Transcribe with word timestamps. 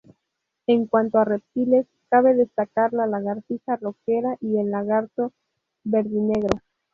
En 0.65 0.87
cuanto 0.87 1.19
a 1.19 1.25
reptiles, 1.25 1.85
cabe 2.09 2.33
destacar 2.33 2.91
la 2.91 3.05
lagartija 3.05 3.75
roquera 3.75 4.31
o 4.31 4.37
el 4.59 4.71
lagarto 4.71 5.31
verdinegro. 5.83 6.57